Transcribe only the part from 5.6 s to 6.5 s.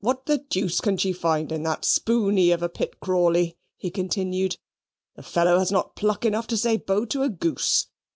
has not pluck enough